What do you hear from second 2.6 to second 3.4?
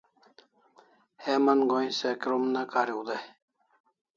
kariu dai